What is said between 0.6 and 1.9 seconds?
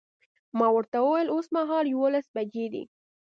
ورته وویل اوسمهال